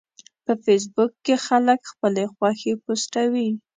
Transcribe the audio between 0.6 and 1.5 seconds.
فېسبوک کې